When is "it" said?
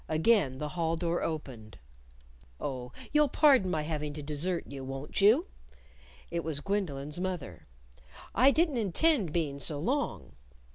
6.31-6.43